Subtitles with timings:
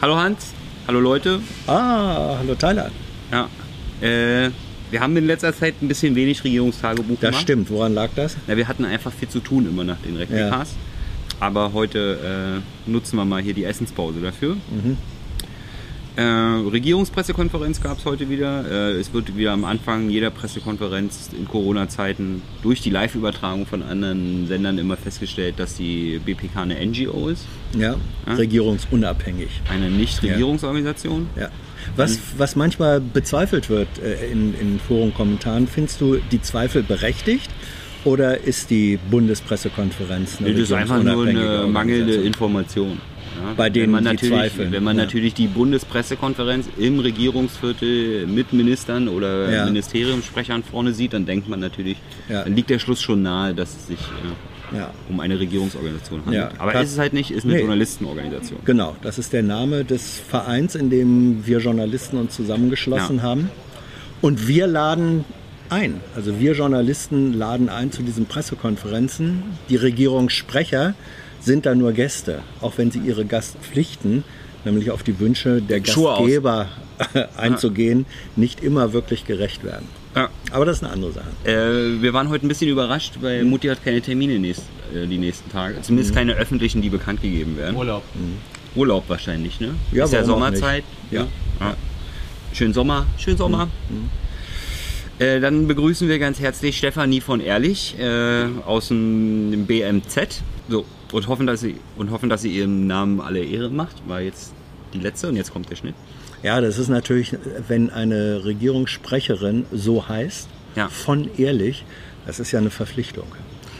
[0.00, 0.52] Hallo Hans,
[0.86, 1.40] hallo Leute.
[1.66, 2.90] Ah, hallo Tyler.
[3.30, 3.48] Ja,
[4.06, 4.50] äh,
[4.90, 7.42] wir haben in letzter Zeit ein bisschen wenig Regierungstagebuch Das gemacht.
[7.42, 7.70] stimmt.
[7.70, 8.36] Woran lag das?
[8.46, 10.74] Ja, wir hatten einfach viel zu tun immer nach den Replikas.
[11.38, 14.56] Aber heute äh, nutzen wir mal hier die Essenspause dafür.
[16.16, 18.64] Äh, Regierungspressekonferenz gab es heute wieder.
[18.68, 24.46] Äh, es wird wieder am Anfang jeder Pressekonferenz in Corona-Zeiten durch die Live-Übertragung von anderen
[24.48, 27.44] Sendern immer festgestellt, dass die BPK eine NGO ist,
[27.78, 27.94] Ja,
[28.26, 28.34] Ja.
[28.34, 29.48] regierungsunabhängig.
[29.70, 31.28] eine Nichtregierungsorganisation.
[31.38, 31.48] Ja.
[31.96, 37.50] Was, was manchmal bezweifelt wird äh, in, in Forum-Kommentaren, findest du die Zweifel berechtigt
[38.04, 42.14] oder ist die Bundespressekonferenz eine Das ist einfach nur eine mangelnde?
[42.14, 43.00] Information.
[43.42, 45.04] Ja, Bei denen, man natürlich, zweifeln, Wenn man ja.
[45.04, 49.64] natürlich die Bundespressekonferenz im Regierungsviertel mit Ministern oder Ja.
[49.66, 51.96] Ministeriumssprechern vorne sieht, dann denkt man natürlich,
[52.28, 53.98] dann liegt der Schluss schon nahe, dass es sich
[54.72, 54.90] äh, Ja.
[55.08, 56.52] um eine Regierungsorganisation handelt.
[56.52, 56.60] Ja.
[56.60, 57.60] Aber Das- ist es halt nicht, ist eine Nee.
[57.60, 58.60] Journalistenorganisation.
[58.64, 63.22] Genau, das ist der Name des Vereins, in dem wir Journalisten uns zusammengeschlossen Ja.
[63.22, 63.50] haben.
[64.20, 65.24] Und wir laden
[65.70, 66.00] ein.
[66.14, 69.42] Also wir Journalisten laden ein zu diesen Pressekonferenzen.
[69.68, 70.94] Die Regierungssprecher
[71.40, 74.24] sind da nur Gäste, auch wenn sie ihre Gastpflichten,
[74.64, 76.10] nämlich auf die Wünsche der Schuhe.
[76.16, 76.68] Gastgeber
[77.36, 79.86] einzugehen, nicht immer wirklich gerecht werden.
[80.14, 80.28] Ja.
[80.50, 81.28] Aber das ist eine andere Sache.
[81.44, 85.18] Äh, wir waren heute ein bisschen überrascht, weil Mutti hat keine Termine nächst, äh, die
[85.18, 85.78] nächsten Tage.
[85.78, 85.82] Mhm.
[85.82, 87.76] Zumindest keine öffentlichen, die bekannt gegeben werden.
[87.76, 88.02] Urlaub.
[88.74, 89.74] Urlaub wahrscheinlich, ne?
[89.92, 90.84] Ja, ist ja Sommerzeit.
[91.10, 91.12] nicht?
[91.12, 91.22] Ja.
[91.22, 91.28] ne?
[91.60, 91.76] ja.
[92.52, 93.68] Schön Sommer, schön Sommer.
[95.20, 100.42] Äh, dann begrüßen wir ganz herzlich Stefanie von Ehrlich äh, aus dem BMZ.
[100.68, 103.96] So, und hoffen, dass sie und hoffen, dass sie ihrem Namen alle Ehre macht.
[104.08, 104.52] War jetzt
[104.94, 105.94] die letzte und jetzt kommt der Schnitt.
[106.42, 107.34] Ja, das ist natürlich,
[107.68, 110.88] wenn eine Regierungssprecherin so heißt, Ja.
[110.88, 111.84] von ehrlich,
[112.26, 113.26] das ist ja eine Verpflichtung.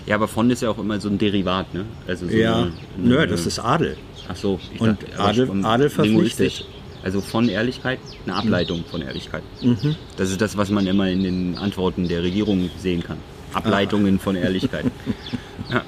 [0.07, 1.85] Ja, aber von ist ja auch immer so ein Derivat, ne?
[2.07, 3.97] Also so Ja, eine- nö, eine- das ist Adel.
[4.29, 6.65] Ach so, ich Und aber Adel- Adel verpflichtet.
[7.03, 9.43] Also von Ehrlichkeit eine Ableitung von Ehrlichkeit.
[9.63, 9.95] Mhm.
[10.19, 13.17] Das ist das, was man immer in den Antworten der Regierung sehen kann.
[13.55, 14.85] Ableitungen von Ehrlichkeit.
[15.71, 15.83] ja.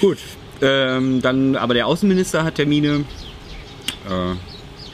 [0.00, 0.18] Gut.
[0.62, 3.04] Ähm, dann, aber der Außenminister hat Termine.
[4.08, 4.36] Äh,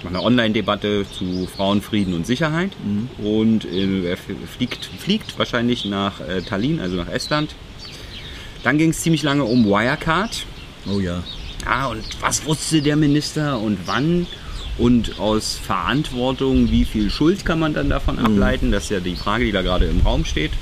[0.06, 2.70] eine Online-Debatte zu Frauenfrieden und Sicherheit.
[2.84, 3.08] Mhm.
[3.24, 7.54] Und äh, er fliegt, fliegt wahrscheinlich nach äh, Tallinn, also nach Estland.
[8.62, 10.46] Dann ging es ziemlich lange um Wirecard.
[10.86, 11.22] Oh ja.
[11.64, 14.26] Ja, und was wusste der Minister und wann?
[14.78, 18.70] Und aus Verantwortung, wie viel Schuld kann man dann davon ableiten?
[18.70, 20.52] Das ist ja die Frage, die da gerade im Raum steht.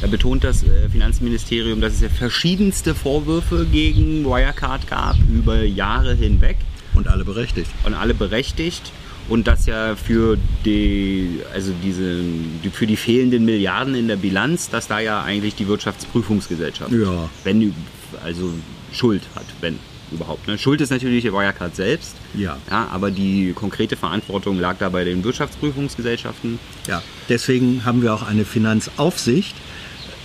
[0.00, 6.14] Da betont das äh, Finanzministerium, dass es ja verschiedenste Vorwürfe gegen Wirecard gab über Jahre
[6.14, 6.56] hinweg
[6.94, 7.70] Und alle berechtigt.
[7.84, 8.92] und alle berechtigt.
[9.28, 12.20] Und das ja für die, also diese,
[12.62, 17.28] die, für die fehlenden Milliarden in der Bilanz, dass da ja eigentlich die Wirtschaftsprüfungsgesellschaft, Ja.
[17.42, 17.74] wenn,
[18.22, 18.52] also
[18.92, 19.78] Schuld hat, wenn
[20.12, 20.46] überhaupt.
[20.46, 20.56] Ne?
[20.58, 22.56] Schuld ist natürlich der Wirecard selbst, Ja.
[22.70, 26.60] ja, aber die konkrete Verantwortung lag da bei den Wirtschaftsprüfungsgesellschaften.
[26.86, 27.02] Ja.
[27.28, 29.56] Deswegen haben wir auch eine Finanzaufsicht,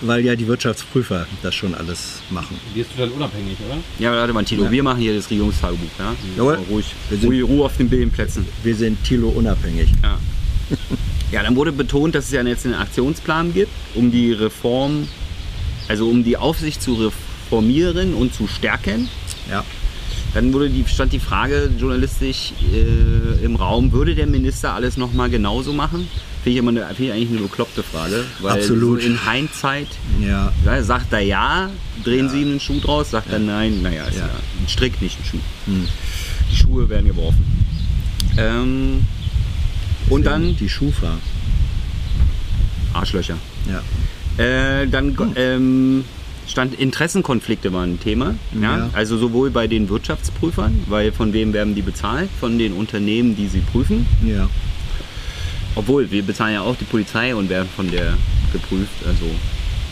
[0.02, 2.58] weil ja die Wirtschaftsprüfer das schon alles machen.
[2.74, 3.78] Die ist total unabhängig, oder?
[3.98, 5.88] Ja, warte mal, Tilo, wir machen hier das Regierungstagebuch.
[5.98, 6.14] Ja?
[6.36, 6.58] Jawohl.
[6.70, 8.46] Ruhig, Wir sind- Ruhe, Ruhe auf den Bildenplätzen.
[8.62, 9.88] Wir sind Tilo unabhängig.
[10.02, 10.18] Ja.
[11.30, 15.08] ja, dann wurde betont, dass es ja jetzt einen Aktionsplan gibt, um die Reform,
[15.88, 19.08] also um die Aufsicht zu reformieren und zu stärken.
[19.50, 19.64] Ja.
[20.34, 25.28] Dann wurde die, stand die Frage journalistisch äh, im Raum, würde der Minister alles nochmal
[25.28, 26.08] genauso machen?
[26.42, 28.24] Finde ich, immer eine, finde ich eigentlich eine bekloppte Frage.
[28.40, 29.02] Weil Absolut.
[29.02, 29.88] So in Hindsight
[30.20, 30.52] Ja.
[30.64, 31.70] ja, sagt er ja,
[32.02, 32.32] drehen Ja.
[32.32, 34.26] Sie ihm einen Schuh draus, sagt er nein, naja, ist ja.
[34.26, 34.32] Ja.
[34.60, 35.38] ein Strick, nicht ein Schuh.
[35.66, 35.86] Hm.
[36.50, 37.44] Die Schuhe werden geworfen.
[38.38, 39.06] Ähm,
[40.08, 41.18] und dann Die Schufa.
[42.94, 43.36] Arschlöcher.
[43.70, 44.42] Ja.
[44.42, 46.04] Äh, dann ähm,
[46.48, 48.34] stand Interessenkonflikte waren ein Thema.
[48.60, 48.78] Ja?
[48.78, 48.90] Ja.
[48.92, 52.28] Also sowohl bei den Wirtschaftsprüfern, weil von wem werden die bezahlt?
[52.40, 54.06] Von den Unternehmen, die sie prüfen.
[54.26, 54.48] Ja.
[55.74, 58.14] Obwohl, wir bezahlen ja auch die Polizei und werden von der
[58.52, 58.92] geprüft.
[59.06, 59.24] Also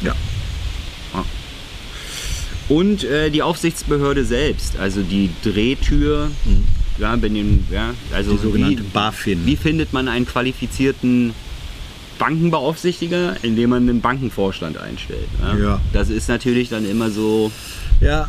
[0.03, 0.15] Ja.
[2.69, 6.31] Und äh, die Aufsichtsbehörde selbst, also die Drehtür,
[6.99, 8.37] ja, bei den, ja, also Mhm.
[8.37, 9.45] Die sogenannte wie, BaFin.
[9.45, 11.33] wie findet man einen qualifizierten
[12.21, 15.27] Bankenbeaufsichtiger, indem man einen Bankenvorstand einstellt?
[15.43, 15.57] Ja?
[15.57, 15.81] Ja.
[15.93, 17.51] Das ist natürlich dann immer so,
[18.01, 18.29] Ja,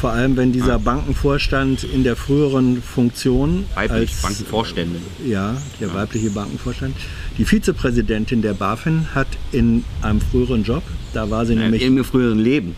[0.00, 4.98] vor allem wenn dieser Bankenvorstand in der früheren Funktion weiblich, als Bankenvorstände.
[5.26, 6.94] ja, der weibliche Bankenvorstand,
[7.38, 10.82] die Vizepräsidentin der BaFin hat in einem früheren Job,
[11.12, 12.74] da war sie nämlich, Im früheren Leben,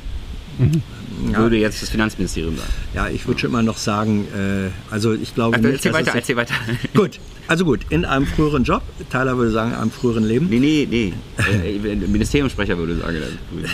[1.33, 2.71] ja, würde jetzt das Finanzministerium sagen.
[2.95, 6.13] ja, ich würde schon immer noch sagen, äh, also ich glaube Ach, nicht, erzähl weiter,
[6.15, 6.55] erzähl weiter.
[6.95, 7.19] gut,
[7.49, 11.13] also gut, in einem früheren Job, Tyler würde sagen, einem früheren Leben, Nee, nee, nee.
[11.39, 13.17] Äh, Ministeriumssprecher würde sagen.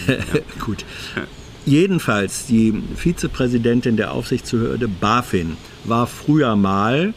[0.07, 0.15] Ja.
[0.65, 0.85] Gut.
[1.65, 7.15] Jedenfalls, die Vizepräsidentin der Aufsichtsbehörde BaFin war früher mal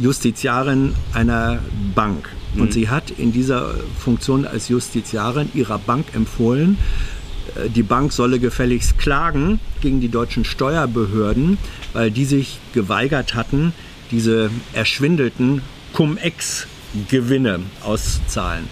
[0.00, 1.58] Justiziarin einer
[1.94, 2.30] Bank.
[2.56, 6.78] Und sie hat in dieser Funktion als Justiziarin ihrer Bank empfohlen,
[7.54, 11.58] äh, die Bank solle gefälligst klagen gegen die deutschen Steuerbehörden,
[11.92, 13.72] weil die sich geweigert hatten,
[14.10, 15.60] diese erschwindelten
[15.96, 18.64] Cum-Ex-Gewinne auszuzahlen.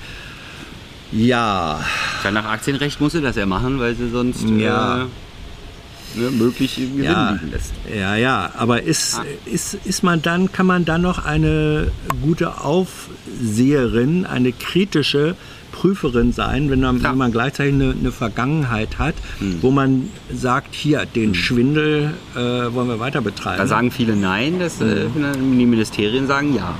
[1.12, 1.80] Ja.
[2.24, 5.02] Ja, nach Aktienrecht muss sie das ja machen, weil sie sonst Ja.
[5.02, 7.72] äh, ne, möglich Gewinn Ja, liegen lässt.
[7.94, 11.90] ja, ja, aber ist, ist, ist man dann, kann man dann noch eine
[12.22, 15.34] gute Aufseherin, eine kritische
[15.72, 17.12] Prüferin sein, wenn man, Klar.
[17.12, 19.14] wenn man gleichzeitig eine, eine Vergangenheit hat,
[19.60, 23.58] wo man sagt, hier, den Schwindel äh, wollen wir weiter betreiben.
[23.58, 26.74] Da sagen viele Nein, das, äh, die Ministerien sagen Ja.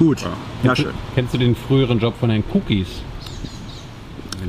[0.00, 0.28] Gut, ja,
[0.62, 0.86] Kennst, schön.
[0.92, 2.88] du, kennst du den früheren Job von den Cookies?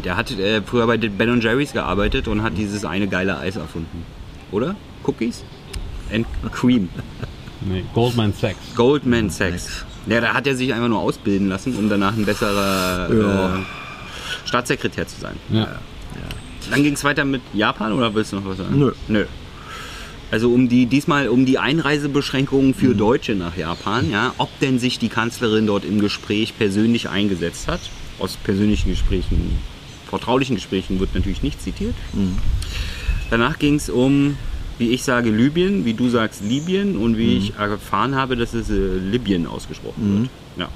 [0.05, 3.57] Der hat äh, früher bei den Ben Jerry's gearbeitet und hat dieses eine geile Eis
[3.57, 4.05] erfunden.
[4.51, 4.75] Oder?
[5.03, 5.43] Cookies?
[6.11, 6.87] And Cream.
[7.59, 8.55] Nee, Goldman Sachs.
[8.75, 9.85] Goldman Sachs.
[10.07, 13.55] Ja, da hat er sich einfach nur ausbilden lassen, um danach ein besserer Ja.
[13.57, 13.59] äh,
[14.45, 15.35] Staatssekretär zu sein.
[15.51, 15.67] Ja.
[16.69, 18.79] Dann ging es weiter mit Japan oder willst du noch was sagen?
[18.79, 18.91] Nö.
[19.09, 19.25] Nö.
[20.31, 24.97] Also um die diesmal um die Einreisebeschränkungen für Deutsche nach Japan, ja, ob denn sich
[24.97, 27.81] die Kanzlerin dort im Gespräch persönlich eingesetzt hat.
[28.17, 29.57] Aus persönlichen Gesprächen,
[30.09, 31.95] vertraulichen Gesprächen wird natürlich nicht zitiert.
[33.29, 34.37] Danach ging es um,
[34.77, 38.69] wie ich sage, Libyen, wie du sagst Libyen und wie ich erfahren habe, dass es
[38.69, 40.29] äh, Libyen ausgesprochen wird.
[40.57, 40.69] Ja.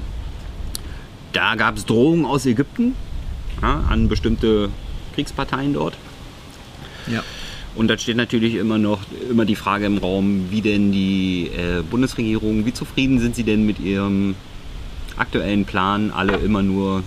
[1.32, 2.94] Da gab es Drohungen aus Ägypten
[3.62, 4.70] ja, an bestimmte
[5.14, 5.96] Kriegsparteien dort.
[7.08, 7.24] Ja.
[7.76, 11.82] Und dann steht natürlich immer noch immer die Frage im Raum, wie denn die äh,
[11.84, 14.36] Bundesregierung, wie zufrieden sind sie denn mit ihrem
[15.18, 17.04] aktuellen Plan, alle immer nur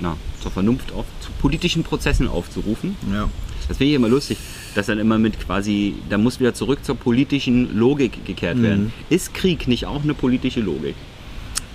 [0.00, 2.96] na, zur Vernunft auf, zu politischen Prozessen aufzurufen.
[3.12, 3.28] Ja.
[3.66, 4.38] Das finde ich immer lustig,
[4.74, 8.92] dass dann immer mit quasi, da muss wieder zurück zur politischen Logik gekehrt werden.
[9.10, 10.94] Ist Krieg nicht auch eine politische Logik?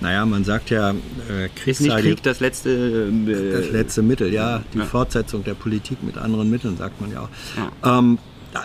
[0.04, 3.08] Naja, man sagt ja, äh, Krieg Ist nicht sei Krieg das letzte?
[3.08, 4.62] Äh, das letzte Mittel, ja.
[4.74, 4.84] Die Ja.
[4.84, 7.98] Fortsetzung der Politik mit anderen Mitteln, sagt man ja auch.
[7.98, 8.18] Ähm,
[8.52, 8.58] äh,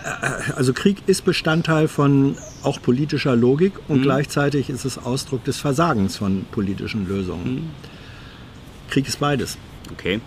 [0.57, 6.17] also Krieg ist Bestandteil von auch politischer Logik und gleichzeitig ist es Ausdruck des Versagens
[6.17, 7.69] von politischen Lösungen.
[8.89, 9.57] Krieg ist beides.
[9.93, 10.19] Okay.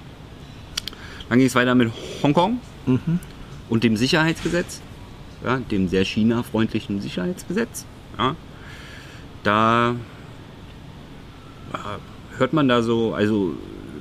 [1.29, 1.93] Dann ging es weiter mit
[2.23, 2.59] Hongkong
[3.69, 4.81] und dem Sicherheitsgesetz,
[5.45, 7.85] ja, dem sehr China-freundlichen Sicherheitsgesetz.
[8.17, 8.35] Ja.
[9.43, 9.97] Da ja,
[12.39, 13.55] hört man da so, also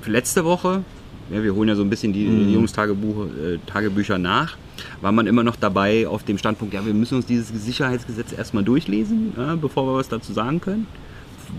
[0.05, 0.83] letzte Woche,
[1.31, 4.57] ja, wir holen ja so ein bisschen die Regierungstagebücher äh, Tagebücher nach,
[5.01, 8.63] war man immer noch dabei auf dem Standpunkt, ja, wir müssen uns dieses Sicherheitsgesetz erstmal
[8.63, 10.87] durchlesen, ja, bevor wir was dazu sagen können.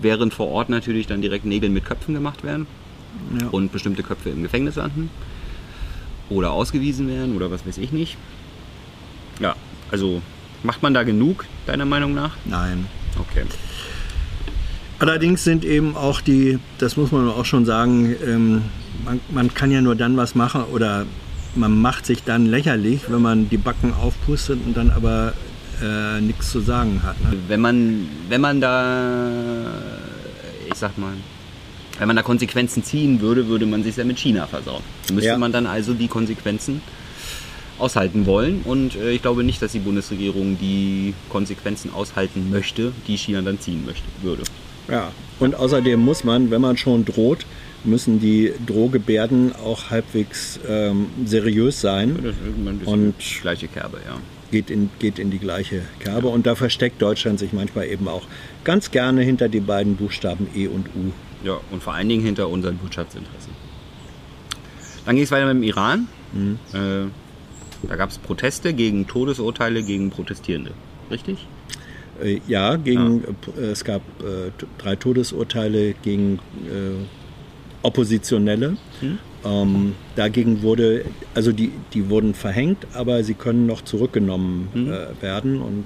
[0.01, 2.65] Während vor Ort natürlich dann direkt Nägel mit Köpfen gemacht werden
[3.39, 3.47] Ja.
[3.49, 5.09] und bestimmte Köpfe im Gefängnis landen
[6.29, 8.17] oder ausgewiesen werden oder was weiß ich nicht.
[9.39, 9.55] Ja,
[9.91, 10.21] also
[10.63, 12.35] macht man da genug, deiner Meinung nach?
[12.45, 12.87] Nein.
[13.19, 13.45] Okay.
[14.99, 18.61] Allerdings sind eben auch die, das muss man auch schon sagen, ähm,
[19.03, 21.05] man, man kann ja nur dann was machen oder
[21.55, 25.33] man macht sich dann lächerlich, wenn man die Backen aufpustet und dann aber
[25.83, 27.19] äh, nichts zu sagen hat.
[27.21, 27.37] Ne?
[27.47, 29.67] Wenn man, wenn man da,
[30.71, 31.13] ich sag mal,
[31.99, 34.81] wenn man da Konsequenzen ziehen würde, würde man sich ja mit China versauen.
[35.11, 35.37] Müsste Ja.
[35.37, 36.81] man dann also die Konsequenzen
[37.77, 38.61] aushalten wollen.
[38.63, 43.59] Und äh, ich glaube nicht, dass die Bundesregierung die Konsequenzen aushalten möchte, die China dann
[43.59, 44.43] ziehen möchte, würde.
[44.89, 45.11] Ja.
[45.39, 47.45] Und außerdem muss man, wenn man schon droht,
[47.83, 52.17] müssen die Drohgebärden auch halbwegs ähm, seriös sein.
[52.23, 54.17] Das ist Und- gleiche Kerbe, ja.
[54.51, 56.27] Geht in, geht in die gleiche Kerbe.
[56.27, 58.23] Und da versteckt Deutschland sich manchmal eben auch
[58.63, 61.11] ganz gerne hinter die beiden Buchstaben E und U.
[61.43, 63.51] Ja, und vor allen Dingen hinter unseren Wirtschaftsinteressen.
[65.05, 66.07] Dann ging es weiter mit dem Iran.
[66.71, 67.07] Äh,
[67.87, 70.71] da gab es Proteste gegen Todesurteile gegen Protestierende.
[71.11, 71.47] Richtig?
[72.21, 73.23] Äh, ja, gegen,
[73.57, 77.05] äh, es gab äh, drei Todesurteile gegen äh,
[77.81, 78.77] Oppositionelle.
[79.45, 81.03] Ähm, dagegen wurde,
[81.33, 85.85] also die, die wurden verhängt, aber sie können noch zurückgenommen äh, werden und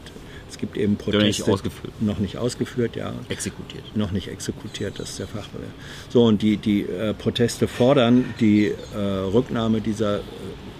[0.49, 1.25] es gibt eben Proteste.
[1.25, 1.93] nicht ausgeführt.
[2.01, 3.13] Noch nicht ausgeführt, ja.
[3.29, 3.83] Exekutiert.
[3.95, 5.69] Noch nicht exekutiert, das ist der Fachbegriff.
[6.09, 10.21] So, und die, die äh, Proteste fordern die äh, Rücknahme dieser äh,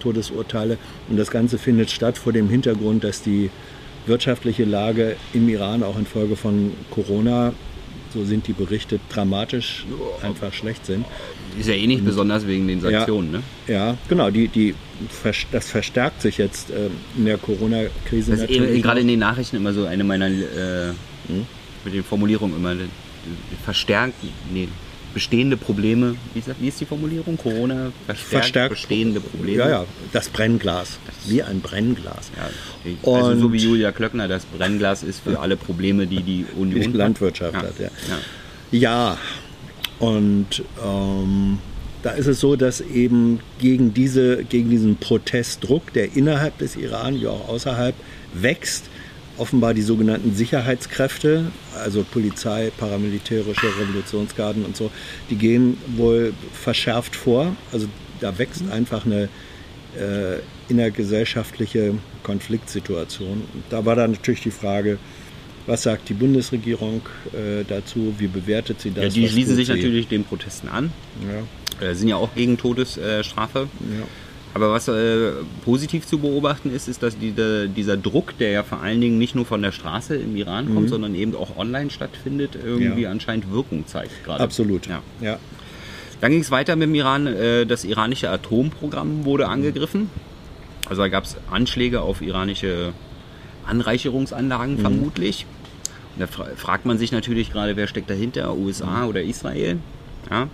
[0.00, 0.78] Todesurteile.
[1.08, 3.50] Und das Ganze findet statt vor dem Hintergrund, dass die
[4.08, 7.52] wirtschaftliche Lage im Iran auch infolge von Corona,
[8.12, 9.84] so sind die Berichte, dramatisch
[10.22, 11.04] einfach schlecht sind.
[11.58, 13.42] Ist ja eh nicht besonders wegen den Sanktionen, ne?
[13.66, 14.74] Ja, genau, die, die,
[15.52, 18.82] das verstärkt sich jetzt äh, in der Corona-Krise Das ist eh, natürlich.
[18.82, 20.92] gerade in den Nachrichten immer so eine meiner, äh,
[21.84, 22.74] mit den Formulierungen immer,
[23.64, 24.14] verstärkt,
[24.52, 24.68] nee,
[25.14, 27.36] bestehende Probleme, wie ist, das, wie ist die Formulierung?
[27.36, 28.70] Corona verstärkt, Verstärkt.
[28.70, 29.58] bestehende Probleme.
[29.58, 30.98] Ja, ja, das Brennglas.
[31.26, 32.30] Wie ein Brennglas.
[32.36, 32.50] Ja,
[32.84, 36.44] die- also Und- so wie Julia Klöckner, das Brennglas ist für alle Probleme, die die
[36.56, 36.94] Union Die hat.
[36.94, 37.62] Landwirtschaft ja.
[37.62, 37.86] hat, ja.
[38.08, 38.18] Ja.
[38.70, 39.18] Ja,
[39.98, 41.58] und ähm,
[42.02, 47.20] da ist es so, dass eben gegen, diese, gegen diesen Protestdruck, der innerhalb des Iran
[47.20, 47.94] wie auch außerhalb
[48.34, 48.84] wächst,
[49.38, 51.50] offenbar die sogenannten Sicherheitskräfte,
[51.82, 54.90] also Polizei, paramilitärische Revolutionsgarden und so,
[55.30, 57.56] die gehen wohl verschärft vor.
[57.72, 57.88] Also
[58.20, 59.28] da wächst einfach eine
[59.96, 63.42] äh, innergesellschaftliche Konfliktsituation.
[63.54, 64.98] Und da war dann natürlich die Frage,
[65.66, 67.02] was sagt die Bundesregierung
[67.32, 68.14] äh, dazu?
[68.18, 69.04] Wie bewertet sie das?
[69.04, 69.74] Ja, die schließen sich sie?
[69.74, 70.92] natürlich den Protesten an,
[71.80, 73.68] Ja, äh, sind ja auch gegen Todesstrafe.
[73.98, 74.06] ja.
[74.54, 75.32] Aber was äh,
[75.64, 79.18] positiv zu beobachten ist, ist, dass die, der, dieser Druck, der ja vor allen Dingen
[79.18, 83.10] nicht nur von der Straße im Iran kommt, sondern eben auch online stattfindet, irgendwie Ja.
[83.10, 84.42] anscheinend Wirkung zeigt gerade.
[84.42, 84.86] Absolut.
[84.86, 85.02] Ja.
[85.20, 85.38] Ja.
[86.20, 87.26] Dann ging es weiter mit dem Iran.
[87.26, 90.10] Äh, das iranische Atomprogramm wurde angegriffen.
[90.88, 92.92] Also da gab es Anschläge auf iranische
[93.66, 95.46] Anreicherungsanlagen vermutlich.
[96.16, 99.78] Und da fra fragt man sich natürlich gerade, wer steckt dahinter, USA oder Israel.
[100.30, 100.48] Ja?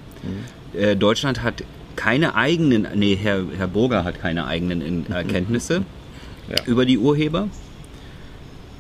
[0.79, 1.63] Äh, Deutschland hat
[1.97, 5.83] keine eigenen, nee, Herr, Herr Burger hat keine eigenen Erkenntnisse
[6.51, 6.57] Ja.
[6.67, 7.49] über die Urheber.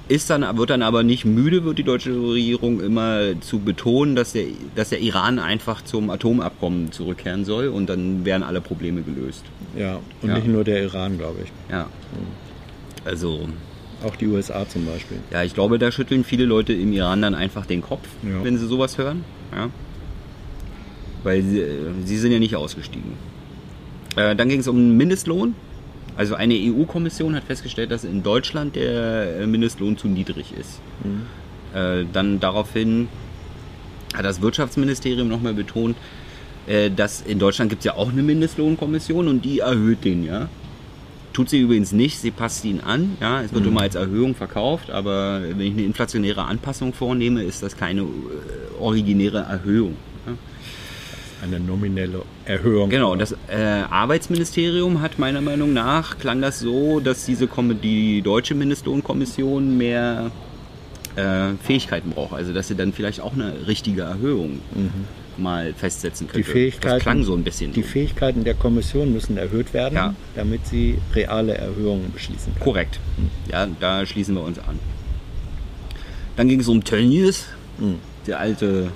[0.06, 4.32] Ist dann, wird dann aber nicht müde, wird die deutsche Regierung immer zu betonen, dass
[4.32, 4.44] der,
[4.74, 9.44] dass der Iran einfach zum Atomabkommen zurückkehren soll und dann wären alle Probleme gelöst.
[9.74, 9.98] ja.
[10.20, 10.34] Und Ja.
[10.34, 11.52] nicht nur der Iran, glaube ich.
[11.72, 11.86] Ja.
[13.06, 13.48] Also,
[14.04, 15.16] Auch die USA zum Beispiel.
[15.32, 18.44] ja, ich glaube, da schütteln viele Leute im Iran dann einfach den Kopf, Ja.
[18.44, 19.24] wenn sie sowas hören.
[19.56, 19.70] Ja.
[21.24, 21.64] Weil sie,
[22.04, 23.12] sie sind ja nicht ausgestiegen.
[24.16, 25.54] Äh, dann ging es um den Mindestlohn.
[26.16, 30.80] Also eine EU-Kommission hat festgestellt, dass in Deutschland der äh, Mindestlohn zu niedrig ist.
[31.74, 33.08] Äh, dann daraufhin
[34.14, 35.96] hat das Wirtschaftsministerium nochmal betont,
[36.66, 40.48] äh, dass in Deutschland gibt es ja auch eine Mindestlohnkommission und die erhöht den, ja.
[41.32, 43.16] Tut sie übrigens nicht, sie passt ihn an.
[43.20, 47.60] Ja, es wird immer als Erhöhung verkauft, aber wenn ich eine inflationäre Anpassung vornehme, ist
[47.64, 48.04] das keine äh,
[48.78, 49.96] originäre Erhöhung.
[51.42, 52.88] Eine nominelle Erhöhung.
[52.90, 58.22] Genau, das äh, Arbeitsministerium hat meiner Meinung nach, klang das so, dass diese Kom die
[58.22, 60.30] deutsche Mindestlohnkommission mehr
[61.16, 62.32] äh, Fähigkeiten braucht.
[62.34, 64.60] Also dass sie dann vielleicht auch eine richtige Erhöhung
[65.36, 66.50] mal festsetzen Die könnte.
[66.50, 67.82] Fähigkeiten, das klang so ein bisschen Die.
[67.82, 70.14] Fähigkeiten der Kommission müssen erhöht werden, Ja.
[70.36, 72.62] damit sie reale Erhöhungen beschließen kann.
[72.62, 73.00] Korrekt.
[73.50, 74.78] Ja, da schließen wir uns an.
[76.36, 77.46] Dann ging es um Tönnies,
[78.26, 78.90] der alte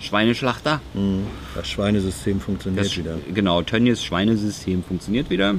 [0.00, 0.80] Schweineschlachter.
[0.94, 1.26] Mhm.
[1.54, 3.16] Das Schweinesystem funktioniert Das, wieder.
[3.32, 5.54] genau, Tönnies Schweinesystem funktioniert wieder.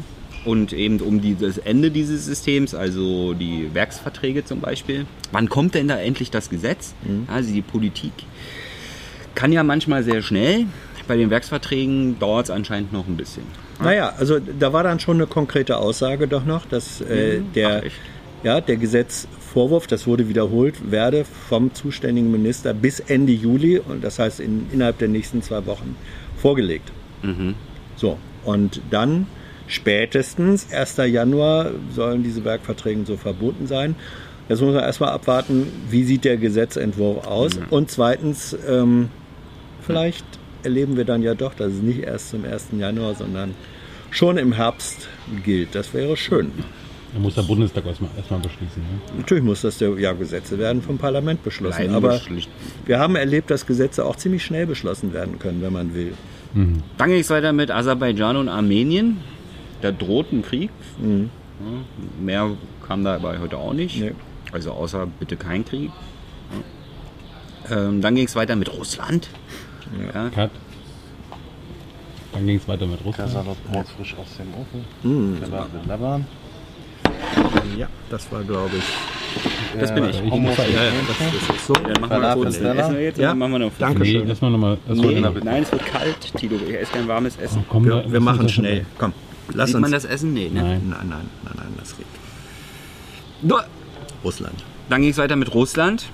[0.45, 5.05] Und eben um die, das Ende dieses Systems, also die Werksverträge zum Beispiel.
[5.33, 6.93] Wann kommt denn da endlich das Gesetz?
[7.27, 8.13] Also die Politik
[9.35, 10.65] kann ja manchmal sehr schnell.
[11.09, 13.43] Bei den Werksverträgen dauert es anscheinend noch ein bisschen.
[13.81, 17.91] Naja, also da war dann schon eine konkrete Aussage doch noch, dass äh, der, Ach,
[18.45, 18.77] ja, der
[19.49, 24.67] Gesetzvorwurf, das wurde wiederholt, werde vom zuständigen Minister bis Ende Juli, und das heißt in,
[24.71, 25.95] innerhalb der nächsten zwei Wochen,
[26.37, 26.91] vorgelegt.
[27.23, 27.55] Mhm.
[27.95, 29.25] So, und dann
[29.67, 30.97] spätestens 1.
[31.07, 33.95] Januar sollen diese Werkverträge so verboten sein.
[34.47, 37.59] Jetzt muss man erstmal abwarten, wie sieht der Gesetzentwurf aus.
[37.69, 39.09] Und zweitens, ähm,
[39.81, 40.25] vielleicht
[40.63, 42.69] erleben wir dann ja doch, dass es nicht erst zum 1.
[42.79, 43.53] Januar, sondern
[44.11, 45.07] schon im Herbst
[45.43, 45.75] gilt.
[45.75, 46.51] Das wäre schön.
[47.13, 48.81] Da muss der Bundestag erstmal erstmal beschließen.
[48.83, 48.99] Ne?
[49.17, 51.77] Natürlich muss das, der, ja, Gesetze werden vom Parlament beschlossen.
[51.77, 52.49] Bleiben aber beschlicht-
[52.85, 56.13] wir haben erlebt, dass Gesetze auch ziemlich schnell beschlossen werden können, wenn man will.
[56.53, 59.17] Dann ging es weiter mit Aserbaidschan und Armenien.
[59.81, 60.69] Da droht ein Krieg.
[60.99, 62.51] Ja, mehr
[62.87, 63.99] kam dabei heute auch nicht.
[64.01, 64.13] Nee.
[64.51, 65.91] Also außer bitte kein Krieg.
[67.69, 67.77] Ja.
[67.87, 69.29] Ähm, dann ging es weiter mit Russland.
[70.13, 70.29] Ja.
[70.29, 70.51] Cut.
[72.33, 73.31] Dann ging es weiter mit Russland.
[73.33, 73.57] Kasalot
[73.97, 75.51] frisch aus dem Ofen.
[75.51, 76.25] War Laban.
[77.77, 79.79] Ja, das war, glaube ich.
[79.79, 80.21] Das bin ich.
[80.23, 81.73] ich Homo sagen, Ja, Das ist so.
[81.73, 82.55] Machen wir Falafel kurz.
[82.55, 82.73] Stella?
[82.81, 83.35] Essen jetzt Ja.
[83.35, 83.71] machen wir noch?
[83.77, 84.01] Danke.
[84.01, 84.27] Nee, schön.
[84.27, 84.77] erstmal nochmal.
[84.87, 86.55] Nee, nein, es wird kalt, Tilo.
[86.67, 87.63] Ich esse kein warmes Essen.
[87.69, 88.85] Komm, Wir, wir machen schnell.
[88.97, 89.13] Komm,
[89.53, 89.81] lass Sieht uns.
[89.83, 90.33] man das Essen?
[90.33, 90.61] Nee, ne?
[90.61, 90.81] Nein.
[90.89, 92.09] Nein, nein, nein, nein, das riecht.
[93.41, 93.63] Nur-
[94.23, 94.63] Russland.
[94.89, 96.05] Dann ging es weiter mit Russland.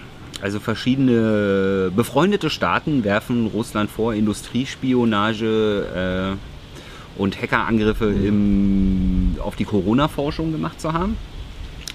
[0.42, 10.52] Also verschiedene befreundete Staaten werfen Russland vor, Industriespionage äh, und Hackerangriffe im, auf die Corona-Forschung
[10.52, 11.16] gemacht zu haben.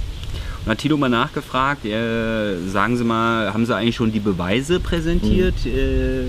[0.64, 4.78] Und hat Tilo mal nachgefragt, äh, sagen Sie mal, haben Sie eigentlich schon die Beweise
[4.80, 5.54] präsentiert?
[5.64, 5.70] Mhm.
[5.70, 6.22] Äh,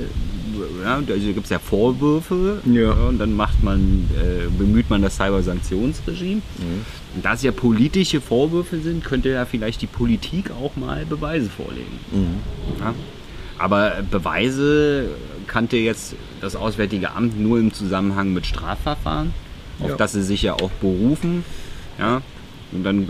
[0.83, 2.91] ja, also gibt es ja Vorwürfe Ja.
[2.91, 6.41] und dann macht man, äh, bemüht man das Cybersanktionsregime.
[6.57, 6.85] Mhm.
[7.15, 11.49] Und da es ja politische Vorwürfe sind, könnte ja vielleicht die Politik auch mal Beweise
[11.49, 11.99] vorlegen.
[12.11, 12.79] Mhm.
[12.79, 12.93] Ja?
[13.59, 15.09] Aber Beweise
[15.47, 19.31] kannte jetzt das Auswärtige Amt nur im Zusammenhang mit Strafverfahren,
[19.79, 19.95] auf Ja.
[19.95, 21.45] das sie sich ja auch berufen.
[21.99, 22.21] Ja?
[22.71, 23.07] Und dann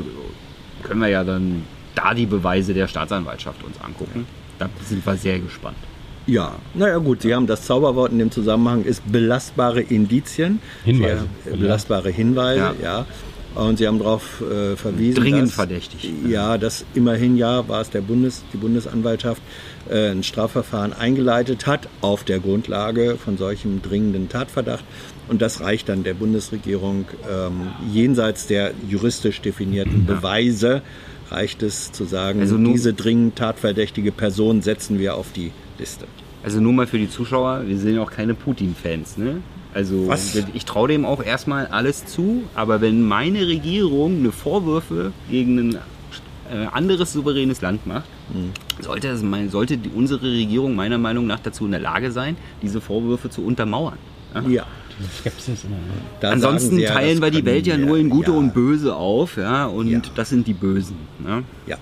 [0.83, 1.63] können wir ja dann
[1.95, 4.25] da die Beweise der Staatsanwaltschaft uns angucken.
[4.59, 5.77] Da sind wir sehr gespannt.
[6.25, 10.59] Ja, naja gut, Sie haben das Zauberwort in dem Zusammenhang ist belastbare Indizien.
[10.85, 11.25] Hinweise.
[11.43, 12.73] Sie, belastbare Hinweise, ja.
[12.81, 13.05] Ja.
[13.55, 16.11] Und Sie haben darauf äh, verwiesen, Dringend dass, verdächtig.
[16.27, 19.41] Ja, dass immerhin ja war es der Bundes, die Bundesanwaltschaft
[19.91, 24.83] äh, ein Strafverfahren eingeleitet hat auf der Grundlage von solchem dringenden Tatverdacht.
[25.27, 30.81] Und das reicht dann der Bundesregierung ähm, jenseits der juristisch definierten Beweise
[31.29, 35.51] reicht es zu sagen, Also nun- diese dringend tatverdächtige Person setzen wir auf die
[35.83, 36.05] Liste.
[36.43, 39.41] Also nur mal für die Zuschauer, wir sind ja auch keine Putin-Fans, ne?
[39.73, 40.35] Also Was?
[40.53, 45.75] ich traue dem auch erstmal alles zu, aber wenn meine Regierung eine Vorwürfe gegen ein
[45.75, 48.51] äh, anderes souveränes Land macht, Mhm.
[48.81, 49.21] sollte, es
[49.51, 53.41] sollte die, unsere Regierung meiner Meinung nach dazu in der Lage sein, diese Vorwürfe zu
[53.45, 53.97] untermauern.
[54.33, 54.41] Ja?
[54.47, 54.65] Ja.
[55.19, 55.75] Skepsis immer.
[55.75, 55.81] ne?
[56.21, 59.37] Da Ansonsten ja, teilen wir die Welt ja nur in gute ja, und böse auf,
[59.37, 60.01] ja, und Ja.
[60.15, 60.95] das sind die Bösen.
[61.27, 61.41] Ja?
[61.67, 61.77] Ja,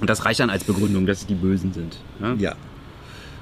[0.00, 1.96] Und das reicht dann als Begründung, dass es die Bösen sind.
[2.22, 2.54] Ja?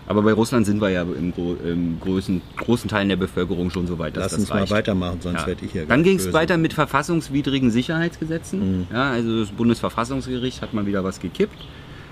[0.06, 3.87] Aber bei Russland sind wir ja im, gro im großen, großen Teilen der Bevölkerung schon
[3.87, 4.71] so weit, dass Lass das uns reicht.
[4.71, 5.47] mal weitermachen, sonst Ja.
[5.47, 8.78] werde ich hier Dann ging es weiter mit verfassungswidrigen Sicherheitsgesetzen.
[8.80, 8.87] Mhm.
[8.92, 11.56] Ja, also das Bundesverfassungsgericht hat mal wieder was gekippt.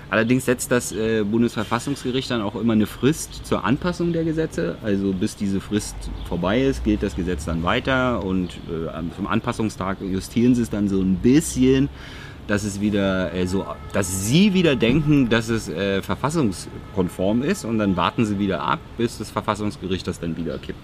[0.09, 4.75] Allerdings setzt das äh, Bundesverfassungsgericht dann auch immer eine Frist zur Anpassung der Gesetze.
[4.83, 5.95] Also bis diese Frist
[6.27, 10.69] vorbei ist, gilt das Gesetz dann weiter und äh, am- zum Anpassungstag justieren sie es
[10.69, 11.87] dann so ein bisschen,
[12.51, 17.77] dass es wieder äh, so, dass sie wieder denken, dass es äh, verfassungskonform ist und
[17.77, 20.77] dann warten sie wieder ab, bis das Verfassungsgericht das dann wieder kippt.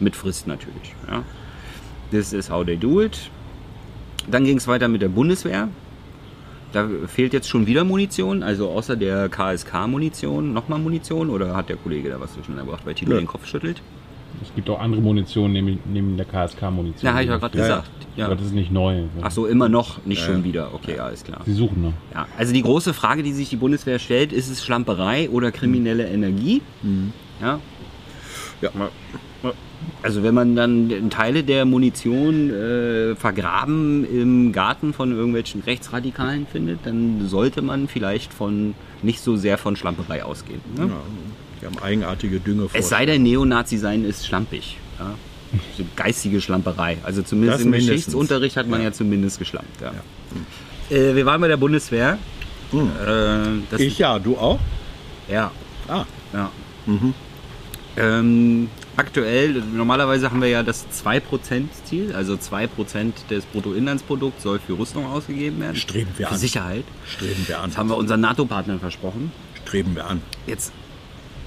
[0.00, 0.94] Mit Frist natürlich.
[1.06, 1.22] Ja.
[2.10, 3.30] This is how they do it.
[4.26, 5.68] Dann ging es weiter mit der Bundeswehr.
[6.72, 11.76] Da fehlt jetzt schon wieder Munition, also außer der KSK-Munition nochmal Munition oder hat der
[11.76, 13.18] Kollege da was durcheinander gebracht, weil Tilo Nö.
[13.18, 13.82] den Kopf schüttelt?
[14.42, 17.06] Es gibt auch andere Munition neben, neben der KSK-Munition.
[17.06, 17.90] Ja, hab ich ja gerade gesagt.
[18.16, 18.26] Ja.
[18.26, 19.04] Aber das ist nicht neu.
[19.22, 20.44] Ach so, immer noch, nicht Ja, schon ja.
[20.44, 20.74] wieder.
[20.74, 21.40] Okay, alles klar.
[21.44, 21.92] Sie suchen noch.
[22.12, 26.06] Ja, also die große Frage, die sich die Bundeswehr stellt, ist es Schlamperei oder kriminelle
[26.08, 26.62] Energie?
[27.40, 27.58] Ja.
[28.60, 28.70] Ja.
[30.02, 36.80] Also wenn man dann Teile der Munition äh, vergraben im Garten von irgendwelchen Rechtsradikalen findet,
[36.84, 40.60] dann sollte man vielleicht von nicht so sehr von Schlamperei ausgehen.
[40.76, 40.86] Ne?
[40.86, 40.92] Ja,
[41.64, 44.76] die haben eigenartige Dünge Es sei denn, Neonazi sein ist schlampig.
[44.98, 45.14] Ja?
[45.76, 46.98] So geistige Schlamperei.
[47.04, 47.96] Also zumindest Das im mindestens.
[47.96, 48.92] Geschichtsunterricht hat man ja, Ja.
[48.92, 49.80] zumindest geschlampt.
[49.80, 49.92] Ja.
[50.96, 52.18] Äh, wir waren bei der Bundeswehr.
[52.72, 52.76] Äh,
[53.70, 54.58] das, Ich ja, du auch?
[55.28, 55.50] ja,
[55.88, 56.50] Ah, ja.
[57.96, 65.06] Ähm, aktuell, normalerweise haben wir ja das 2%-Ziel, also 2% des Bruttoinlandsprodukts soll für Rüstung
[65.06, 65.76] ausgegeben werden.
[65.76, 66.38] Streben wir für an.
[66.38, 66.84] Sicherheit.
[67.08, 67.70] streben wir an.
[67.70, 69.30] Das haben wir unseren NATO-Partnern versprochen.
[69.64, 70.20] Streben wir an.
[70.46, 70.72] Jetzt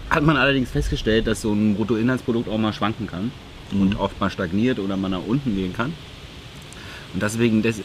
[0.10, 3.32] hat man allerdings festgestellt, dass so ein Bruttoinlandsprodukt auch mal schwanken kann
[3.72, 5.94] und oft mal stagniert oder mal nach unten gehen kann.
[7.14, 7.84] Und deswegen des, äh,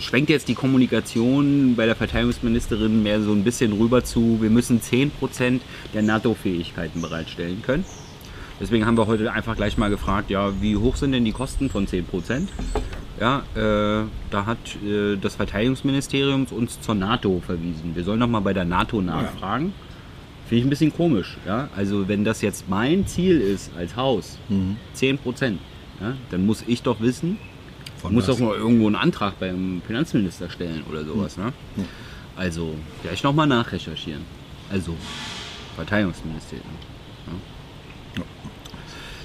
[0.00, 4.80] schwenkt jetzt die Kommunikation bei der Verteidigungsministerin mehr so ein bisschen rüber zu, wir müssen
[4.80, 5.60] 10%
[5.94, 7.84] der NATO-Fähigkeiten bereitstellen können.
[8.60, 11.70] Deswegen haben wir heute einfach gleich mal gefragt, ja, wie hoch sind denn die Kosten
[11.70, 12.48] von 10%?
[13.20, 17.94] Ja, äh, da hat äh, das Verteidigungsministerium uns zur NATO verwiesen.
[17.94, 19.72] Wir sollen noch mal bei der NATO nachfragen.
[20.46, 21.36] Finde ich ein bisschen komisch.
[21.46, 21.68] Ja?
[21.74, 24.38] Also wenn das jetzt mein Ziel ist als Haus,
[24.94, 25.60] 10 Prozent,
[26.00, 27.38] ja, dann muss ich doch wissen,
[27.96, 28.36] Von muss was?
[28.36, 31.36] doch mal irgendwo einen Antrag beim Finanzminister stellen oder sowas.
[31.36, 31.52] Ne?
[32.36, 34.22] Also vielleicht nochmal nachrecherchieren.
[34.70, 34.96] Also
[35.76, 36.66] Verteidigungsministerium.
[37.26, 37.32] Ja.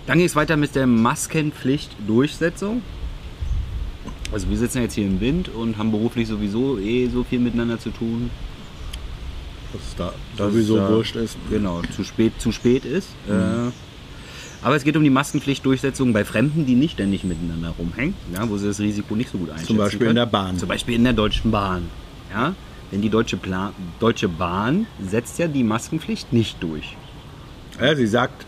[0.05, 2.81] Dann geht es weiter mit der Maskenpflicht-Durchsetzung.
[4.31, 7.79] Also wir sitzen jetzt hier im Wind und haben beruflich sowieso eh so viel miteinander
[7.79, 8.29] zu tun.
[9.73, 11.37] Dass es da dass sowieso es da- wurscht ist.
[11.49, 13.09] Genau, zu spät, zu spät ist.
[13.27, 13.33] Äh,
[14.63, 18.57] aber es geht um die Maskenpflichtdurchsetzung bei Fremden, die nicht ständig miteinander rumhängen, ja, wo
[18.57, 20.09] sie das Risiko nicht so gut einschätzen Zum Beispiel können.
[20.11, 20.57] in der Bahn.
[20.57, 21.83] Zum Beispiel in der Deutschen Bahn.
[22.33, 22.53] Ja?
[22.91, 26.95] Denn die Deutsche, Pla Deutsche Bahn setzt ja die Maskenpflicht nicht durch.
[27.79, 28.45] Ja, sie sagt,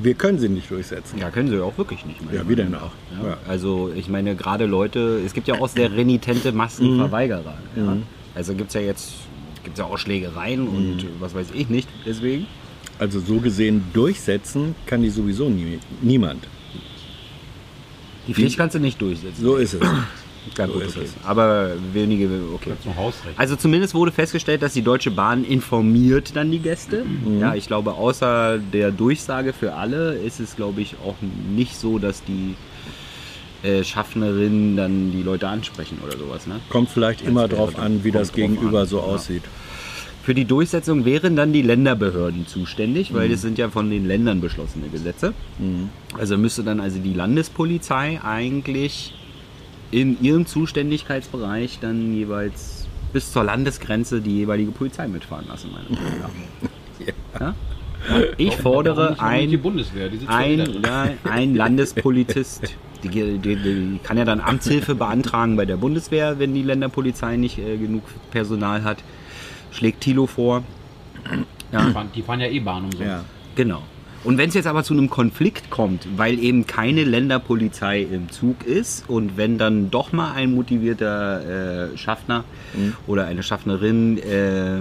[0.00, 1.18] wir können sie nicht durchsetzen.
[1.18, 2.20] Ja, können sie auch wirklich nicht.
[2.32, 2.92] Ja, wie denn auch?
[3.20, 3.28] Ja.
[3.30, 3.36] Ja.
[3.48, 7.54] Also ich meine, gerade Leute, es gibt ja auch sehr renitente Maskenverweigerer.
[7.74, 7.84] Mhm.
[7.84, 7.96] Ja.
[8.36, 9.12] Also gibt es ja jetzt
[9.64, 11.08] gibt's ja auch Schlägereien und Mhm.
[11.20, 12.46] was weiß ich nicht deswegen.
[12.98, 16.46] Also so gesehen durchsetzen kann die sowieso nie, niemand.
[18.26, 19.42] Die Pflicht kannst du nicht durchsetzen.
[19.42, 19.80] So ist es.
[20.56, 21.04] Ja, So gut, ist okay.
[21.04, 21.14] es.
[21.26, 22.72] Aber wenige, okay.
[22.82, 23.38] Zum Hausrecht.
[23.38, 27.04] Also zumindest wurde festgestellt, dass die Deutsche Bahn informiert dann die Gäste.
[27.38, 31.14] Ja, ich glaube, außer der Durchsage für alle ist es, glaube ich, auch
[31.54, 32.54] nicht so, dass die
[33.62, 36.46] äh, Schaffnerinnen dann die Leute ansprechen oder sowas.
[36.46, 36.60] Ne?
[36.68, 39.04] Kommt vielleicht immer drauf an, wie das Gegenüber an, so ja.
[39.04, 39.42] aussieht.
[40.22, 44.40] Für die Durchsetzung wären dann die Länderbehörden zuständig, weil das sind ja von den Ländern
[44.40, 45.32] beschlossene Gesetze.
[46.16, 49.14] Also müsste dann also die Landespolizei eigentlich
[49.90, 56.20] in ihrem Zuständigkeitsbereich dann jeweils bis zur Landesgrenze die jeweilige Polizei mitfahren lassen, meiner Meinung
[56.20, 57.40] nach.
[57.40, 57.54] Ja?
[58.36, 62.76] Ich fordere ein, Bundeswehr, die sitzt ein, ja ja, ein Landespolizist.
[63.02, 67.58] Die, die, die kann ja dann Amtshilfe beantragen bei der Bundeswehr, wenn die Länderpolizei nicht
[67.58, 68.98] äh, genug Personal hat.
[69.72, 70.62] Schlägt Thilo vor.
[71.72, 73.06] Die fahren, die fahren ja eh Bahn umsonst.
[73.06, 73.24] Ja.
[73.54, 73.82] Genau.
[74.22, 78.64] Und wenn es jetzt aber zu einem Konflikt kommt, weil eben keine Länderpolizei im Zug
[78.66, 82.44] ist und wenn dann doch mal ein motivierter äh, Schaffner
[83.06, 84.80] oder eine Schaffnerin äh,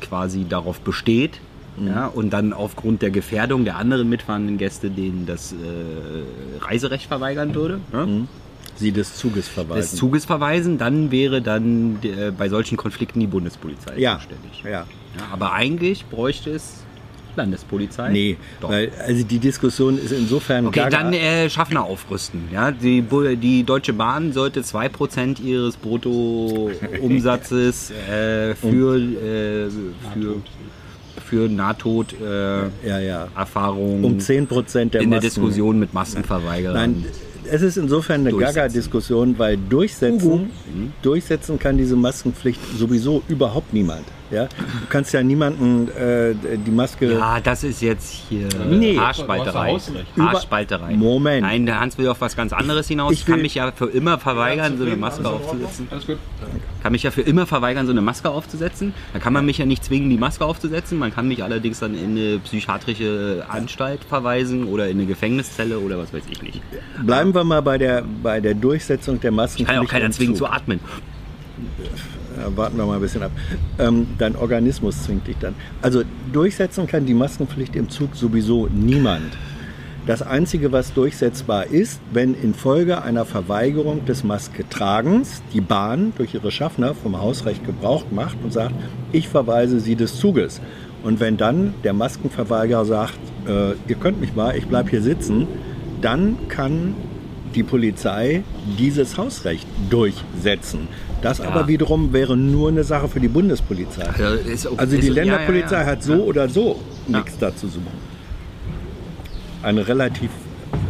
[0.00, 1.40] quasi darauf besteht
[1.86, 7.54] ja, und dann aufgrund der Gefährdung der anderen mitfahrenden Gäste denen das äh, Reiserecht verweigern
[7.54, 8.26] würde, ne?
[8.76, 9.80] Sie des Zuges verweisen.
[9.80, 14.16] des Zuges verweisen, dann wäre dann äh, bei solchen Konflikten die Bundespolizei ja.
[14.16, 14.62] zuständig.
[14.64, 14.86] ja.
[15.16, 16.84] Ja, aber eigentlich bräuchte es
[17.38, 18.10] Landespolizei.
[18.10, 18.68] Nee, Doch.
[18.68, 21.04] weil also die Diskussion ist insofern Okay, gaga.
[21.04, 22.48] dann äh, Schaffner aufrüsten.
[22.52, 22.70] Ja?
[22.70, 23.02] Die,
[23.40, 29.70] die Deutsche Bahn sollte 2% ihres Bruttoumsatzes äh, für, äh,
[30.12, 30.42] für,
[31.28, 32.86] für Nahtod äh,
[34.02, 35.20] Um 10 Prozent der in der.
[35.20, 36.74] Diskussion mit Maskenverweigerern.
[36.74, 37.04] Nein,
[37.50, 38.36] es ist insofern eine.
[38.36, 40.50] Gaga-Diskussion, weil durchsetzen,
[41.02, 44.04] durchsetzen kann diese Maskenpflicht sowieso überhaupt niemand.
[44.30, 44.44] Ja?
[44.46, 46.34] Du kannst ja niemanden äh,
[46.66, 47.12] die Maske.
[47.12, 48.98] Ja, das ist jetzt hier Nee.
[48.98, 49.78] Haarspalterei.
[50.18, 50.94] Haarspalterei.
[50.94, 51.42] Moment.
[51.42, 53.12] Nein, der Hans will auf was ganz anderes hinaus.
[53.12, 55.88] Ich Ich kann mich ja für immer verweigern, so eine Maske aufzusetzen.
[55.90, 56.18] Alles gut.
[56.82, 58.94] Kann mich ja für immer verweigern, so eine Maske aufzusetzen.
[59.12, 60.98] Dann kann man mich ja nicht zwingen, die Maske aufzusetzen.
[60.98, 65.98] Man kann mich allerdings dann in eine psychiatrische Anstalt verweisen oder in eine Gefängniszelle oder
[65.98, 66.60] was weiß ich nicht.
[67.04, 69.68] Bleiben wir mal bei der, bei der Durchsetzung der Maskenpflicht.
[69.68, 70.80] Kann ja auch keiner zwingen zu atmen.
[72.38, 73.32] Ja, warten wir mal ein bisschen ab.
[73.78, 75.54] Ähm, dein Organismus zwingt dich dann.
[75.82, 79.36] Also durchsetzen kann die Maskenpflicht im Zug sowieso niemand.
[80.06, 86.50] Das Einzige, was durchsetzbar ist, wenn infolge einer Verweigerung des Masketragens die Bahn durch ihre
[86.50, 88.74] Schaffner vom Hausrecht Gebrauch macht und sagt,
[89.12, 90.62] ich verweise Sie des Zuges.
[91.02, 95.46] Und wenn dann der Maskenverweigerer sagt, äh, ihr könnt mich mal, ich bleibe hier sitzen,
[96.00, 96.94] dann kann
[97.54, 98.42] die Polizei
[98.78, 100.88] dieses Hausrecht durchsetzen.
[101.22, 104.08] Das aber wiederum wäre nur eine Sache für die Bundespolizei.
[104.18, 104.74] Ja, ist okay.
[104.78, 105.86] Also die Ist- ja, ja, Länderpolizei ja.
[105.86, 108.08] hat so oder so nichts dazu zu suchen.
[109.62, 110.30] Eine relativ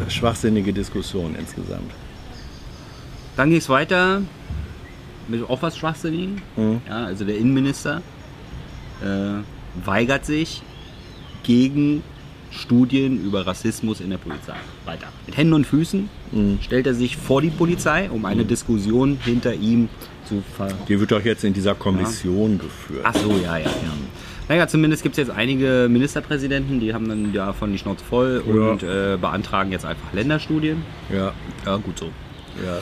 [0.08, 1.90] schwachsinnige Diskussion insgesamt.
[3.36, 4.20] Dann ging es weiter
[5.28, 6.42] mit auch was Schwachsinnigen.
[6.56, 6.80] Mhm.
[6.88, 8.02] Ja, also der Innenminister
[9.02, 10.62] äh, weigert sich
[11.42, 12.02] gegen
[12.50, 14.54] Studien über Rassismus in der Polizei.
[14.84, 15.06] Weiter.
[15.26, 16.58] Mit Händen und Füßen Mhm.
[16.62, 19.88] stellt er sich vor die Polizei, um eine Diskussion hinter ihm
[20.26, 23.00] zu ver Die wird doch jetzt in dieser Kommission geführt.
[23.04, 23.70] Ach so, ja, ja, ja.
[24.48, 28.52] Naja, zumindest gibt es jetzt einige Ministerpräsidenten, die haben dann davon die Schnauze voll Ja.
[28.70, 30.82] und äh, beantragen jetzt einfach Länderstudien.
[31.12, 31.32] Ja,
[31.66, 32.10] Ja, gut so.
[32.64, 32.78] ja.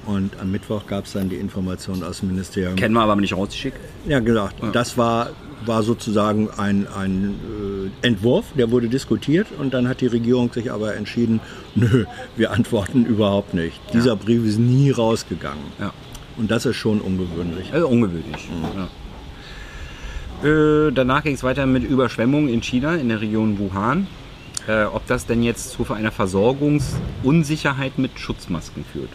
[0.06, 2.76] Und am Mittwoch gab es dann die Information aus dem Ministerium.
[2.76, 3.78] Kennen wir aber nicht rausgeschickt.
[4.06, 4.48] Ja, genau.
[4.72, 5.30] Das war,
[5.64, 7.34] war sozusagen ein, ein
[8.02, 11.40] äh, Entwurf, der wurde diskutiert und dann hat die Regierung sich aber entschieden,
[11.74, 12.04] nö,
[12.36, 13.80] wir antworten überhaupt nicht.
[13.92, 15.64] Dieser Brief ist nie rausgegangen.
[15.80, 15.92] Ja.
[16.36, 17.72] Und das ist schon ungewöhnlich.
[17.72, 18.48] Also ungewöhnlich.
[18.76, 18.88] Ja.
[20.48, 24.06] Äh, danach ging es weiter mit Überschwemmungen in China, in der Region Wuhan.
[24.68, 29.10] Äh, ob das denn jetzt zu einer Versorgungsunsicherheit mit Schutzmasken führt.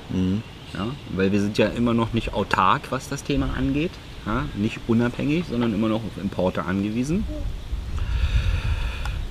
[0.73, 3.91] Ja, weil wir sind ja immer noch nicht autark, was das Thema angeht.
[4.25, 7.25] Ja, nicht unabhängig, sondern immer noch auf Importe angewiesen.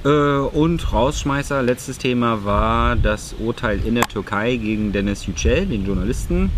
[0.05, 5.87] Äh, und Rausschmeißer, letztes Thema war das Urteil in der Türkei gegen Dennis Yücel, den
[5.87, 6.51] Journalisten.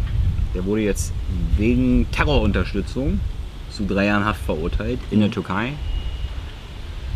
[0.54, 1.12] Der wurde jetzt
[1.56, 3.20] wegen Terrorunterstützung
[3.70, 5.72] zu drei Jahren Haft verurteilt in der Türkei.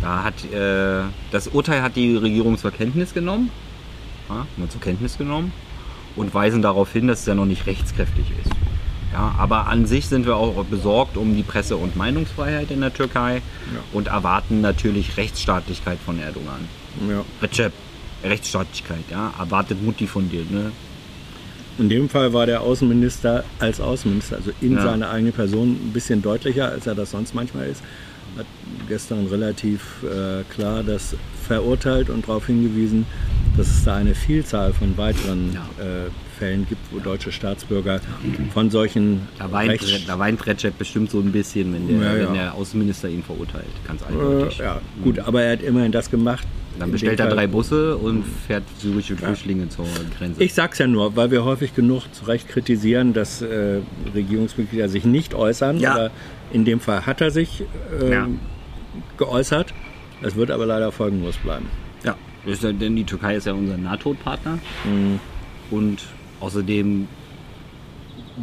[0.02, 3.50] Da hat, äh, das Urteil hat die Regierung zur Kenntnis genommen.
[4.28, 5.52] Ja, nur zur Kenntnis genommen
[6.16, 8.50] und weisen darauf hin, dass es ja noch nicht rechtskräftig ist.
[9.12, 12.92] Ja, aber an sich sind wir auch besorgt um die Presse- und Meinungsfreiheit in der
[12.92, 13.40] Türkei
[13.92, 16.68] und erwarten natürlich Rechtsstaatlichkeit von Erdogan.
[17.08, 17.24] Ja.
[17.40, 17.72] Recep,
[18.24, 20.72] Rechtsstaatlichkeit, ja, erwartet Mutti von dir, ne?
[21.78, 24.82] In dem Fall war der Außenminister als Außenminister, also in Ja.
[24.82, 27.82] seiner eigenen Person, ein bisschen deutlicher, als er das sonst manchmal ist.
[28.36, 28.46] Hat
[28.88, 31.14] gestern relativ äh, klar das
[31.46, 33.06] verurteilt und darauf hingewiesen,
[33.56, 35.84] dass es da eine Vielzahl von weiteren Ja.
[35.84, 37.98] äh, Fällen gibt, wo deutsche Staatsbürger
[38.52, 42.26] von solchen Da weint, da weint Recep bestimmt so ein bisschen, wenn der, Ja, ja.
[42.26, 43.64] wenn der Außenminister ihn verurteilt.
[43.86, 44.58] Ganz äh, eindeutig.
[44.58, 46.46] ja, gut, aber er hat immerhin das gemacht.
[46.78, 49.86] Dann bestellt er drei Busse und fährt syrische Flüchtlinge zur
[50.18, 50.42] Grenze.
[50.42, 53.80] Ich sag's ja nur, weil wir häufig genug zu Recht kritisieren, dass äh,
[54.14, 55.78] Regierungsmitglieder sich nicht äußern.
[55.80, 55.92] Ja.
[55.94, 56.10] Aber
[56.52, 57.62] in dem Fall hat er sich
[58.00, 58.28] äh, Ja.
[59.16, 59.72] geäußert.
[60.22, 61.66] Es wird aber leider folgenlos bleiben.
[62.04, 62.14] Ja,
[62.46, 64.58] ja, denn die Türkei ist ja unser NATO-Partner.
[65.70, 65.98] Und
[66.40, 67.06] außerdem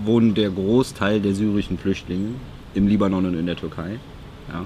[0.05, 2.29] wohnt der Großteil der syrischen Flüchtlinge
[2.73, 3.99] im Libanon und in der Türkei.
[4.51, 4.65] Ja.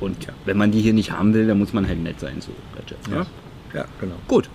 [0.00, 2.50] Und wenn man die hier nicht haben will, dann muss man halt nett sein zu
[2.76, 2.98] Recep.
[3.12, 3.26] Ja.
[3.74, 4.14] Ja, genau.
[4.26, 4.48] Gut,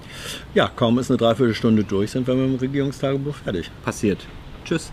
[0.55, 3.69] Ja, kaum ist eine Dreiviertelstunde durch, sind wir mit dem Regierungstagebuch fertig.
[3.85, 4.25] passiert.
[4.65, 4.91] Tschüss.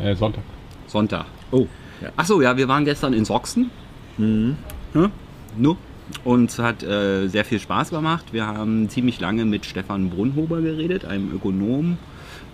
[0.00, 0.44] Äh, Sonntag.
[0.86, 1.26] Sonntag.
[1.50, 1.66] Oh,
[2.00, 2.10] ja.
[2.16, 3.70] Achso, ja, wir waren gestern in Sachsen.
[4.94, 5.10] Ja,
[5.56, 5.76] no.
[6.24, 8.26] Und es hat äh, sehr viel Spaß gemacht.
[8.32, 11.98] Wir haben ziemlich lange mit Stefan Brunhuber geredet, einem Ökonom,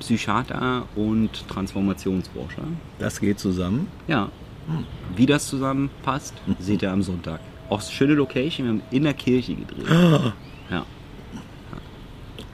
[0.00, 2.62] Psychiater und Transformationsforscher.
[2.98, 3.88] das geht zusammen.
[4.08, 4.30] Ja.
[5.14, 7.40] Wie das zusammenpasst, seht ihr am Sonntag.
[7.68, 9.86] Auch schöne Location, wir haben in der Kirche gedreht.
[10.70, 10.84] Ja.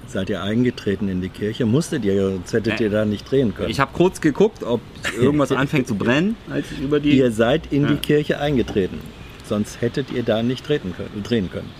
[0.06, 1.64] Seid ihr eingetreten in die Kirche?
[1.64, 3.70] Musstet ihr, sonst hättet Äh, ihr da nicht drehen können.
[3.70, 4.80] Ich habe kurz geguckt, ob
[5.18, 7.16] irgendwas anfängt zu brennen, als ich über die.
[7.16, 7.88] ihr seid in Ja.
[7.92, 8.98] die Kirche eingetreten.
[9.46, 11.70] Sonst hättet ihr da nicht treten können, drehen können.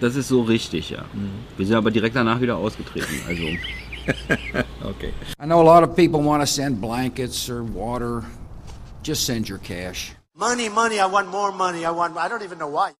[0.00, 1.04] Das ist so richtig, ja.
[1.58, 3.14] Wir sind aber direkt danach wieder ausgetreten.
[3.28, 3.42] Also.
[4.84, 5.10] Okay.
[5.42, 8.22] I know a lot of people want to send blankets or water.
[9.06, 10.16] Just send your cash.
[10.34, 11.84] Money, money, I want more money.
[11.84, 12.94] I want, I don't even know why.